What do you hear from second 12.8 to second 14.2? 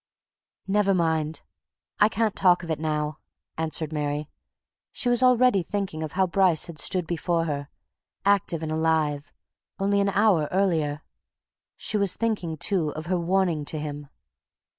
of her warning to him.